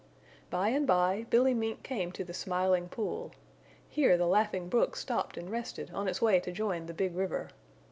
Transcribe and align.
By 0.49 0.69
and 0.69 0.87
by 0.87 1.27
Billy 1.29 1.53
Mink 1.53 1.83
came 1.83 2.11
to 2.13 2.23
the 2.23 2.33
Smiling 2.33 2.89
Pool. 2.89 3.33
Here 3.87 4.17
the 4.17 4.25
Laughing 4.25 4.67
Brook 4.67 4.95
stopped 4.95 5.37
and 5.37 5.47
rested 5.51 5.91
on 5.93 6.07
its 6.07 6.19
way 6.23 6.39
to 6.39 6.51
join 6.51 6.87
the 6.87 6.93
Big 6.95 7.15
River. 7.15 7.49